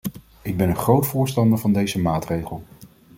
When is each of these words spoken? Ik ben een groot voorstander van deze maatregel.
Ik 0.41 0.57
ben 0.57 0.69
een 0.69 0.75
groot 0.75 1.05
voorstander 1.07 1.57
van 1.57 1.73
deze 1.73 1.99
maatregel. 1.99 2.63